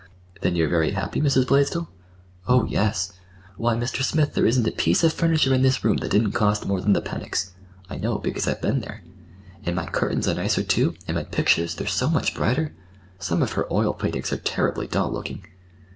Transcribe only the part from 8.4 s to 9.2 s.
I've been there.